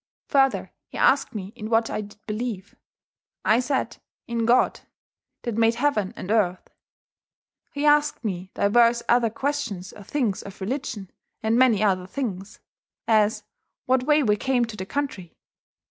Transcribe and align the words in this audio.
Further 0.29 0.71
he 0.87 0.97
asked 0.97 1.35
me 1.35 1.53
in 1.55 1.69
what 1.69 1.91
I 1.91 2.01
did 2.01 2.17
beleeue? 2.25 2.73
I 3.45 3.59
said, 3.59 3.97
in 4.25 4.47
God, 4.47 4.79
that 5.43 5.59
made 5.59 5.75
heauen 5.75 6.11
and 6.15 6.31
earth. 6.31 6.71
He 7.71 7.85
asked 7.85 8.25
me 8.25 8.49
diverse 8.55 9.03
other 9.07 9.29
questions 9.29 9.91
of 9.91 10.07
things 10.07 10.41
of 10.41 10.59
religion, 10.59 11.11
and 11.43 11.55
many 11.55 11.83
other 11.83 12.07
things: 12.07 12.59
As, 13.07 13.43
what 13.85 14.01
way 14.07 14.23
we 14.23 14.37
came 14.37 14.65
to 14.65 14.75
the 14.75 14.87
country? 14.87 15.37